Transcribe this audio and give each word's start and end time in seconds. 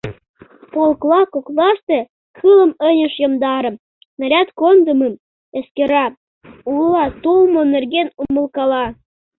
Полкла 0.73 1.21
коклаште 1.33 1.99
кылым 2.37 2.71
ынеж 2.87 3.13
йомдаре; 3.23 3.71
снаряд 4.13 4.49
кондымым 4.59 5.13
эскера, 5.59 6.05
ула 6.71 7.05
толмо 7.23 7.61
нерген 7.73 8.07
умылкала... 8.21 8.85